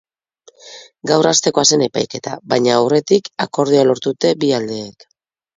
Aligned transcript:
Gaur 1.11 1.27
hastekoa 1.31 1.65
zen 1.73 1.83
epaiketa, 1.87 2.33
baina 2.53 2.73
aurretik 2.79 3.29
akordioa 3.47 3.87
lortu 3.91 4.15
dute 4.15 4.37
bi 4.45 4.55
aldeek. 4.63 5.11